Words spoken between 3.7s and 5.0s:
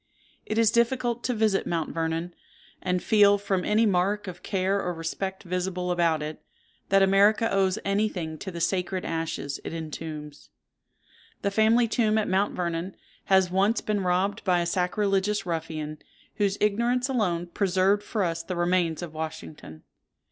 mark of care or